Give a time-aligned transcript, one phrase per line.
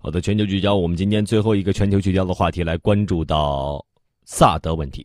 [0.00, 3.84] 好的，全球聚焦，我们今天最后一个全球聚焦的话题来关注到
[4.24, 5.04] 萨德问题。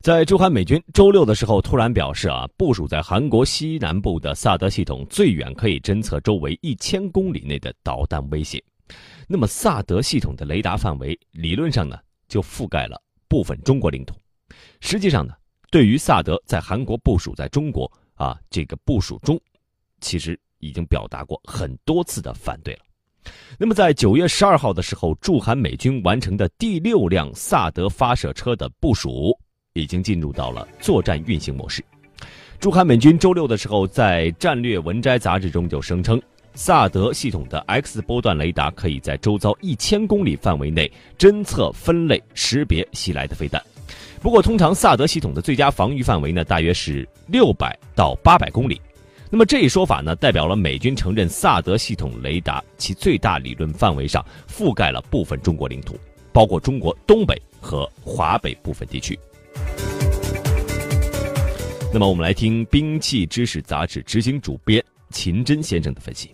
[0.00, 8.62] 在驻韩美军周六的时候突然表示啊，部署在韩国西南部的萨德系统最远可以侦测周围一千公里内的导弹威胁。
[9.28, 12.98] 那么萨德系统的雷达范围理论上呢，就覆盖了
[13.28, 14.16] 部分中国领土。
[14.80, 15.34] 实际上呢，
[15.70, 19.38] 对于萨德在韩国部署在中国啊这个部署中，
[20.00, 22.80] 其实已经表达过很多次的反对了。
[23.58, 29.36] 那么，在九月十二号的时候，驻韩美军完成的第六辆萨德发射车的部署，
[29.72, 31.82] 已经进入到了作战运行模式。
[32.58, 36.20] 驻韩美军周六的时候，在《战略文摘》杂志中就声称，
[36.54, 43.62] 萨德系统的 X 波段雷达可以在周遭一千公里范围内侦测、分类、识别袭来的飞弹。
[44.22, 48.80] 不过，通常萨德系统的最佳防御范围呢，大约是六百到八百公里。
[49.28, 55.98] 那么这一说法呢，代表了美军承认萨德系统雷达其最大理论范围上覆盖了部分中国领土，
[56.32, 59.18] 包括中国东北和华北部分地区。
[61.92, 66.32] 那么我们来听《兵器知识》杂志执行主编秦真先生的分析。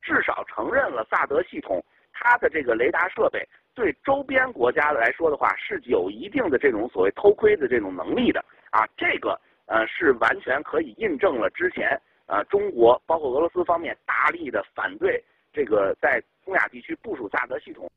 [0.00, 3.40] 至少承认了萨德系统它的这个雷达设备
[3.74, 8.38] 对周边国家来说的话是有一定的这种所谓偷窥的这种能力的
[8.70, 9.36] 啊，这个。
[9.66, 15.22] 呃，是完全可以印证了之前呃中国包括俄罗斯方面大力的反对
[15.52, 17.90] 这个在东亚地区部署萨德系统。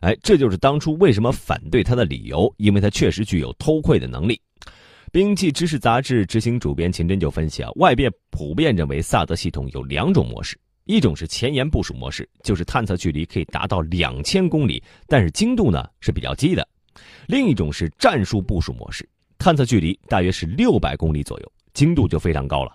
[0.00, 4.40] 哎，这就是当初为什么反对它的理由，因为它确实具有偷窥的能力。
[5.12, 16.62] 兵器知识杂志执行主编秦真就分析啊，外界普遍认为萨德系统有两种模式，一种是前沿部署模式，就是探测距离可以达到两千公里，但是精度呢是比较低的；
[17.28, 19.08] 另一种是战术部署模式。
[19.44, 22.74] 探测距离大约是六百公里左右，精度就非常高了。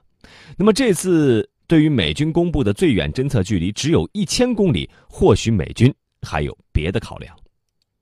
[0.56, 7.36] 那么这次对于美军公布的最远侦测距离只有一千公里，或许美军还有别的考量。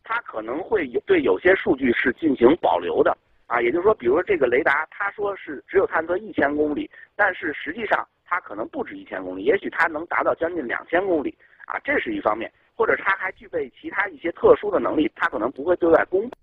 [0.03, 11.33] 它可能会有对有些数据是进行保留的啊，也就是说，比如说这个雷达，它说是只有探测一千公里，但是实际上它可能不止一千公里，也许它能达到将近两千公里
[11.67, 16.35] 啊，这是一方面，或者它还具备其他一些特殊的能力，它可能不会对外公布。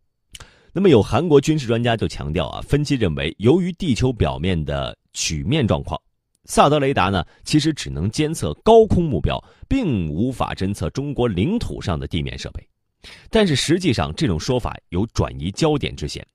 [0.77, 5.97] 那么有韩国军事专家就强调啊，分析认为，由于地球表面的曲面状况，
[6.47, 12.69] 萨德雷达呢其实只能监测高空目标，并无法侦测中国领土上的地面设备。
[13.31, 16.27] 但是实际上，这种说法有转移焦点之嫌。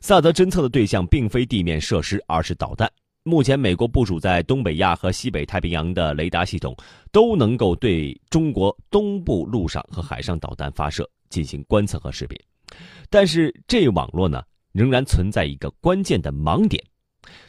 [0.00, 2.88] 萨德侦测的对象并非地面设施，而是导弹。
[3.24, 6.76] 目前，美国部署在东北亚和西北太平洋的雷达系统，
[7.10, 12.40] 都能够对中国东部陆上和海上导弹发射进行观测和识别。
[13.08, 14.42] 但是这网络呢，
[14.72, 16.82] 仍然存在一个关键的盲点，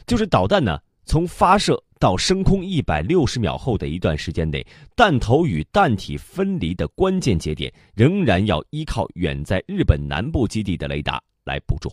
[0.06, 4.66] 就是导弹呢从发射到升空一百六十秒后的一段时间内，
[4.96, 11.92] 弹头与弹体分离的关键节点，仍然要依靠远在日本南部基地的雷达来捕捉，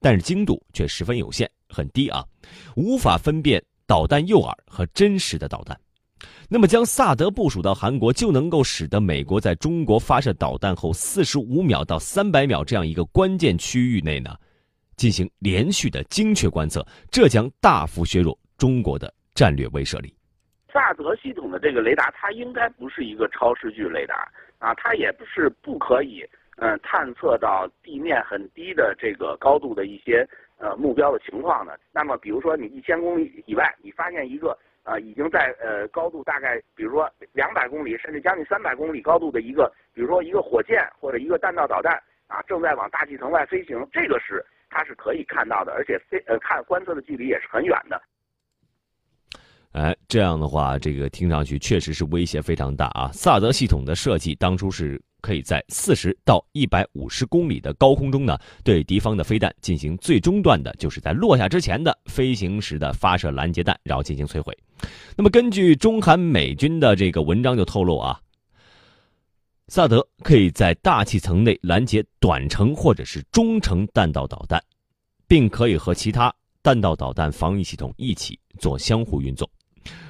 [0.00, 2.24] 但是精度却十分有限，很低啊，
[2.76, 5.78] 无法分辨导弹诱饵和真实的导弹。
[6.48, 14.30] 那么，将萨德部署到韩国，就能够使得美国在中国发射导弹后四十五秒到三百秒这样一个关键区域内呢，
[14.96, 20.14] 进行连续的精确观测，这将大幅削弱中国的战略威慑力。
[20.72, 24.26] 萨德系统的这个雷达，它应该不是一个超视距雷达
[24.58, 26.24] 啊，它也不是不可以
[26.56, 30.26] 嗯探测到地面很低的这个高度的一些
[30.58, 31.78] 呃目标的情况的。
[31.92, 34.56] 那么，比如说你一千公里以外，你发现一个。
[34.86, 48.00] 啊，已经在呃高度大概，比如说两百公里，甚至将近三百公里高度的一个，比如说一个火箭或者一个弹道导弹啊，正在往大气层外飞行，这个是它是可以看到的，而且飞呃看观测的距离也是很远的。
[49.72, 53.10] 哎，这样的话，这个听上去确实是威胁非常大啊。
[53.12, 55.02] 萨德系统的设计当初是。
[55.26, 64.56] 可以在四十到一百五十公里的高空中呢，对敌方的飞弹进行最终段的，就是在落下之前的飞行时的发射拦截弹，然后进行摧毁。
[65.16, 68.20] 那么，根据中韩美军的这个文章就透露啊，
[69.66, 74.62] 萨德可以在大气层内拦截短程或者是中程弹道导弹，
[75.26, 79.50] 并可以和其他弹道导弹防御系统一起做相互运作。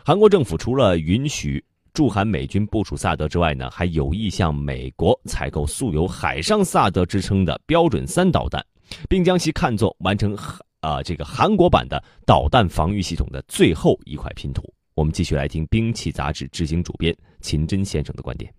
[0.04, 1.64] 韩国政府除了允许。
[1.96, 8.62] 驻韩美军部署萨德之外呢，还有意向美国采购素有“海上萨德”之称的标准三导弹，
[9.08, 10.36] 并将其看作完成
[10.82, 14.62] 啊这个韩国版的导弹防御系统的最后一块拼图。
[14.94, 18.52] 我们继续来听《兵器》杂志执行主编秦真先生的观点。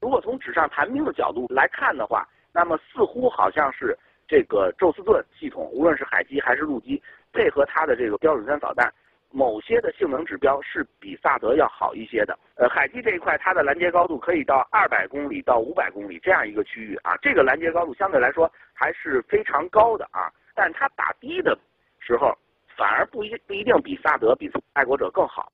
[0.00, 2.24] 如果从纸上谈兵的角度来看的话，
[2.54, 3.98] 那么似乎好像是
[4.28, 8.88] 这个宙斯盾系统，无论是海基还是陆基，配合它的这个标准三导弹。
[9.32, 12.38] 某些的性能指标是比萨德要好一些的。
[12.54, 20.30] 呃，海基这一块，它的拦截高度可以到二百公里到五百公里这样一个区域啊，这个拦截高度相对来说还是非常高的啊。
[20.54, 21.58] 但它打的的
[21.98, 22.36] 时候，
[22.76, 25.50] 反而不一不一定比萨德、比爱国者更好。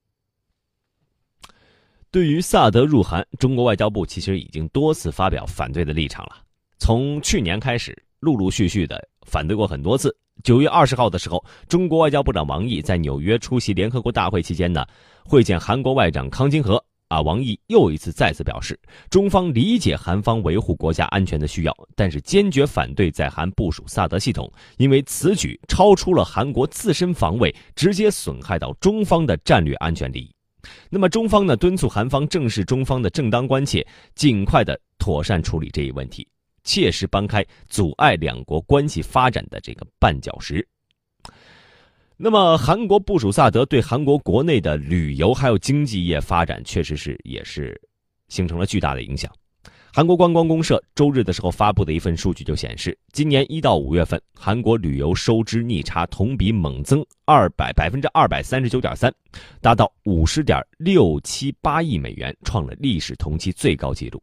[2.10, 6.36] 对于萨德入韩，中国外交部其实已经多次发表反对的立场了。
[6.78, 10.16] 从去年开始，陆陆续续的反对过很多次。
[10.42, 14.84] 九月二十号的时候，中国外交部长王毅在纽约出席联合国大会期间呢，
[15.24, 16.82] 会见韩国外长康金和。
[17.08, 30.30] 啊，王毅又一次再次表示，中方理解韩方维护国家安全的需要，但是坚决反对在韩部署萨德系统，因为此举超出了韩国自身防卫，直接损害到中方的战略安全利益。
[30.90, 36.28] 那么，中方呢敦促韩方正视中方的正当关切，尽快的妥善处理这一问题，
[36.68, 40.66] 切实搬开阻碍两国关系发展的这个绊脚石。
[42.18, 47.80] 那么，韩国部署萨德对韩国国内的旅游还有经济业发展，确实是也是
[48.28, 49.32] 形成了巨大的影响。
[49.90, 59.10] 韩国观光公社周日的时候发布的一份数据就显示，今年一到五月份，韩国旅游收支逆差同比猛增二百百分之二百三十九点三，
[59.62, 64.22] 达到五十点六七八亿美元，创了历史同期最高纪录。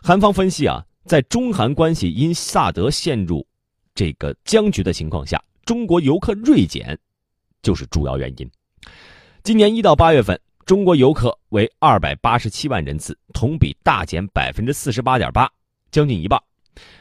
[0.00, 3.44] 韩方分析啊，在中韩关系因萨德陷入
[3.94, 6.96] 这个僵局的情况下，中国游客锐减。
[7.60, 8.48] 就是主要原因。
[9.42, 15.50] 今年一到八月份，中国游客为二百八十七万人次，同比大减百分之四十八点八，
[15.90, 16.40] 将近一半。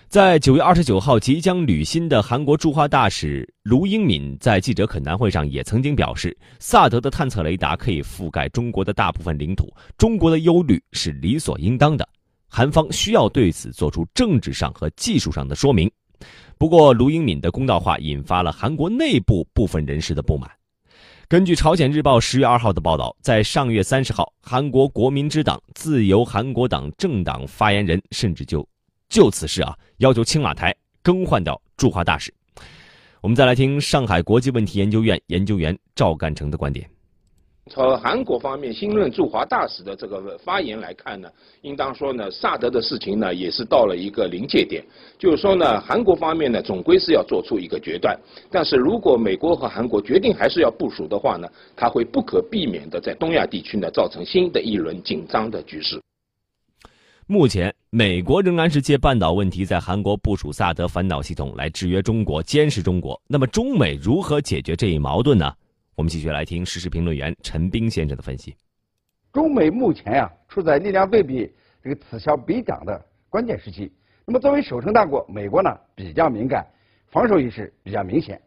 [0.07, 12.09] 在九月二十九号即将履新的韩国驻华大使卢英敏在记者恳谈会上也曾经表示，萨德的探测雷达可以覆盖中国的大部分领土，中国的忧虑是理所应当的，
[12.49, 15.89] 韩方需要对此做出政治上和技术上的说明。
[16.57, 20.49] 不过，卢英敏的公道话引发了韩国内部部分人士的不满。
[21.27, 28.67] 根据朝鲜日报十月二号的报道，在上月三十号，韩国国民之党自由韩国党政党发言人甚至就
[29.09, 30.73] 就此事啊，要求青瓦台
[31.03, 32.33] 更换掉驻华大使。
[33.21, 36.89] 我们再来听上海国际问题研究院研究员赵干成的观点。
[37.69, 41.29] 从韩国方面新任驻华大使的这个发言来看呢，
[41.61, 44.83] 应当说呢，萨德的事情呢也是到了一个临界点，
[45.17, 48.17] 就是说呢，韩国方面呢总归是要做出一个决断，
[48.49, 56.01] 但是如果美国和韩国决定还是要部署的话呢，它会不可避免的在东亚地区呢造成新的一轮紧张的局势。
[57.29, 63.21] 目前，美国仍然是借半岛问题在韩国部署萨德反导系统来制约中国、监视中国。
[63.27, 65.53] 那么，中美如何解决这一矛盾呢？
[65.97, 68.55] 我们继续来听时事评论员陈斌先生的分析。
[69.33, 71.51] 中美目前呀处在力量对比、
[71.81, 73.91] 这个此消彼长的关键时期。
[74.23, 76.63] 那么作为守城大国，美国呢比较敏感，
[77.07, 78.39] 防守意识比较明显。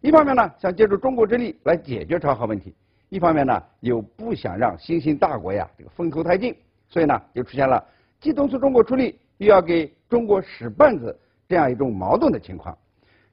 [0.00, 2.74] 一方面呢想借助中国之力来解决朝核问题，
[3.10, 6.56] 一方面呢又不想让新兴大国呀这个风头太劲，
[6.88, 7.86] 所以呢就出现了
[8.18, 11.14] 既敦促中国出力，又要给中国使绊子
[11.46, 12.74] 这样一种矛盾的情况。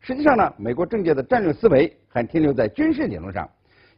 [0.02, 3.50] 实际上呢，美国政界的战略思维还停留在军事理论上。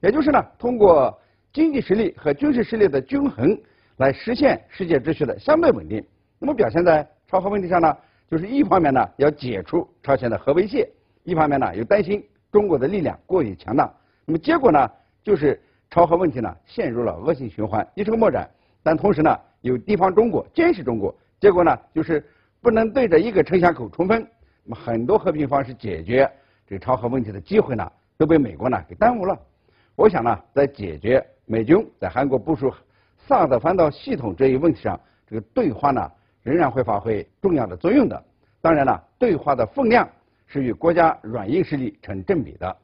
[0.03, 1.17] 也就是呢，通过
[1.53, 3.57] 经济实力和军事实力的均衡
[3.97, 6.05] 来实现世界秩序的相对稳定。
[6.39, 7.97] 那么表现在朝核问题上呢，
[8.29, 10.89] 就是一方面呢要解除朝鲜的核威胁，
[11.23, 12.21] 一方面呢又担心
[12.51, 13.89] 中国的力量过于强大。
[14.25, 14.91] 那么结果呢，
[15.23, 15.57] 就是
[15.89, 18.49] 朝核问题呢陷入了恶性循环，一筹莫展。
[18.83, 22.21] 但同时呢，有地方中国监视中国，结果呢就是
[22.61, 24.19] 不能对着一个城乡口冲锋。
[24.65, 26.29] 那么很多和平方式解决
[26.67, 29.39] 这个朝核问题的机会呢，都被美国呢给耽误了。
[29.95, 32.73] 我想呢，在解决美军在韩国部署
[33.27, 38.23] 萨德反导系统这一问题上，这个对话呢仍然会发挥重要的作用的。
[38.59, 40.09] 当然了，对话的分量
[40.47, 42.75] 是与国家软硬实力成正比的。